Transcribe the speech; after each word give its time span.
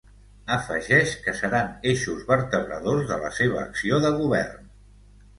Afegeix 0.53 1.11
que 1.25 1.33
seran 1.39 1.67
eixos 1.91 2.23
vertebradors 2.31 3.03
de 3.11 3.19
la 3.25 3.29
seva 3.41 3.59
acció 3.65 4.01
de 4.07 4.11
govern. 4.23 4.65